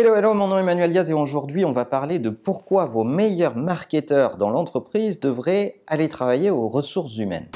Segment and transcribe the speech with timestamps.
[0.00, 3.02] Hello, hello, mon nom est Emmanuel Diaz et aujourd'hui on va parler de pourquoi vos
[3.02, 7.48] meilleurs marketeurs dans l'entreprise devraient aller travailler aux ressources humaines.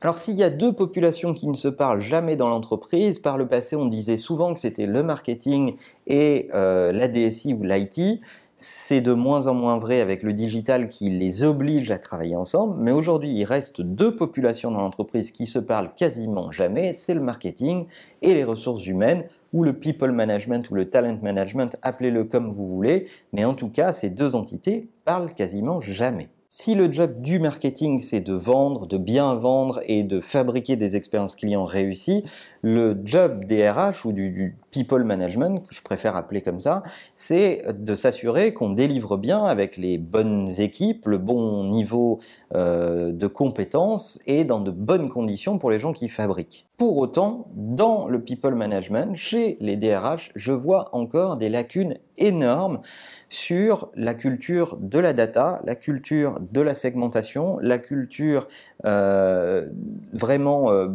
[0.00, 3.46] Alors s'il y a deux populations qui ne se parlent jamais dans l'entreprise, par le
[3.46, 5.76] passé on disait souvent que c'était le marketing
[6.06, 8.22] et euh, la DSI ou l'IT.
[8.60, 12.74] C'est de moins en moins vrai avec le digital qui les oblige à travailler ensemble,
[12.76, 17.20] mais aujourd'hui il reste deux populations dans l'entreprise qui se parlent quasiment jamais, c'est le
[17.20, 17.86] marketing
[18.20, 22.66] et les ressources humaines, ou le people management ou le talent management, appelez-le comme vous
[22.66, 26.28] voulez, mais en tout cas ces deux entités parlent quasiment jamais.
[26.50, 30.96] Si le job du marketing, c'est de vendre, de bien vendre et de fabriquer des
[30.96, 32.24] expériences clients réussies,
[32.62, 36.82] le job des RH ou du, people management, que je préfère appeler comme ça,
[37.14, 42.20] c'est de s'assurer qu'on délivre bien avec les bonnes équipes, le bon niveau
[42.54, 46.66] euh, de compétences et dans de bonnes conditions pour les gens qui fabriquent.
[46.76, 52.80] Pour autant, dans le people management, chez les DRH, je vois encore des lacunes énormes
[53.28, 58.46] sur la culture de la data, la culture de la segmentation, la culture
[58.84, 59.68] euh,
[60.12, 60.88] vraiment euh,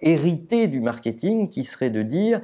[0.00, 2.40] héritée du marketing qui serait de dire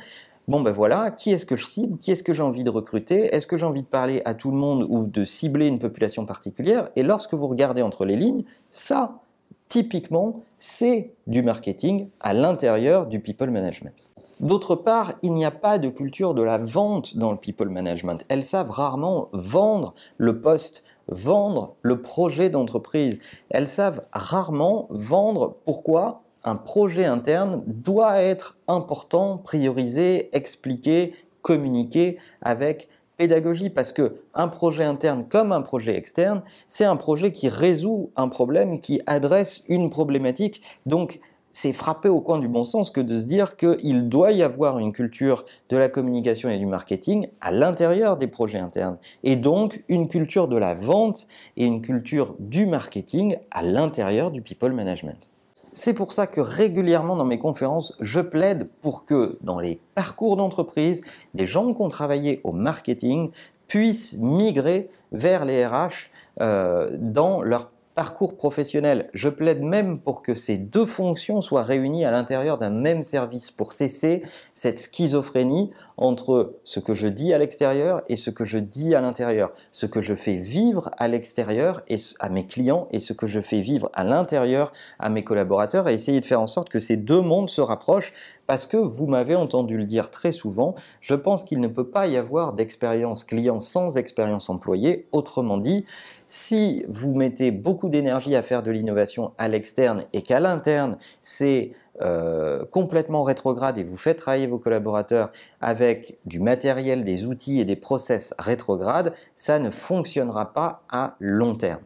[0.49, 3.35] bon ben voilà, qui est-ce que je cible, qui est-ce que j'ai envie de recruter,
[3.35, 6.27] est-ce que j'ai envie de parler à tout le monde ou de cibler une population
[6.27, 9.21] particulière, et lorsque vous regardez entre les lignes, ça,
[9.69, 14.09] typiquement, c'est du marketing à l'intérieur du people management.
[14.41, 18.25] D'autre part, il n'y a pas de culture de la vente dans le people management.
[18.29, 23.19] Elles savent rarement vendre le poste, vendre le projet d'entreprise.
[23.49, 32.89] Elles savent rarement vendre pourquoi un projet interne doit être important, priorisé, expliqué, communiqué avec
[33.17, 38.11] pédagogie parce que un projet interne comme un projet externe, c'est un projet qui résout
[38.15, 40.63] un problème, qui adresse une problématique.
[40.87, 44.43] Donc c'est frapper au coin du bon sens que de se dire qu'il doit y
[44.43, 49.37] avoir une culture de la communication et du marketing à l'intérieur des projets internes, et
[49.37, 54.73] donc une culture de la vente et une culture du marketing à l'intérieur du people
[54.73, 55.33] management.
[55.79, 60.39] C'est pour ça que régulièrement dans mes conférences, je plaide pour que dans les parcours
[60.39, 61.05] d'entreprise,
[61.35, 63.31] des gens qui ont travaillé au marketing
[63.69, 66.09] puissent migrer vers les RH
[66.41, 69.09] euh, dans leur parcours professionnel.
[69.15, 73.51] Je plaide même pour que ces deux fonctions soient réunies à l'intérieur d'un même service
[73.51, 78.59] pour cesser cette schizophrénie entre ce que je dis à l'extérieur et ce que je
[78.59, 83.01] dis à l'intérieur, ce que je fais vivre à l'extérieur et à mes clients et
[83.01, 86.47] ce que je fais vivre à l'intérieur à mes collaborateurs et essayer de faire en
[86.47, 88.13] sorte que ces deux mondes se rapprochent
[88.47, 92.07] parce que vous m'avez entendu le dire très souvent, je pense qu'il ne peut pas
[92.07, 95.09] y avoir d'expérience client sans expérience employée.
[95.13, 95.85] Autrement dit,
[96.27, 97.51] si vous mettez
[97.89, 103.85] d'énergie à faire de l'innovation à l'externe et qu'à l'interne, c'est euh, complètement rétrograde et
[103.85, 105.31] vous faites travailler vos collaborateurs
[105.61, 111.55] avec du matériel, des outils et des process rétrogrades, ça ne fonctionnera pas à long
[111.55, 111.83] terme.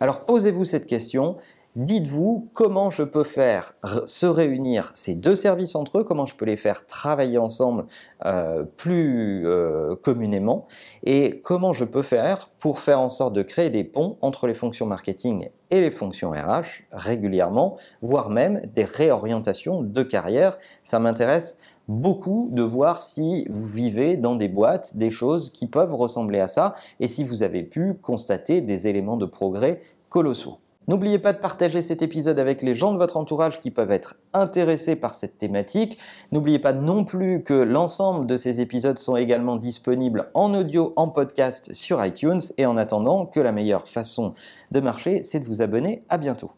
[0.00, 1.36] Alors posez-vous cette question,
[1.76, 3.74] Dites-vous comment je peux faire
[4.06, 7.86] se réunir ces deux services entre eux, comment je peux les faire travailler ensemble
[8.24, 10.68] euh, plus euh, communément
[11.02, 14.54] et comment je peux faire pour faire en sorte de créer des ponts entre les
[14.54, 20.58] fonctions marketing et les fonctions RH régulièrement, voire même des réorientations de carrière.
[20.84, 21.58] Ça m'intéresse
[21.88, 26.46] beaucoup de voir si vous vivez dans des boîtes des choses qui peuvent ressembler à
[26.46, 30.58] ça et si vous avez pu constater des éléments de progrès colossaux.
[30.86, 34.16] N'oubliez pas de partager cet épisode avec les gens de votre entourage qui peuvent être
[34.34, 35.98] intéressés par cette thématique.
[36.30, 41.08] N'oubliez pas non plus que l'ensemble de ces épisodes sont également disponibles en audio, en
[41.08, 42.40] podcast sur iTunes.
[42.58, 44.34] Et en attendant, que la meilleure façon
[44.70, 46.02] de marcher, c'est de vous abonner.
[46.08, 46.50] À bientôt.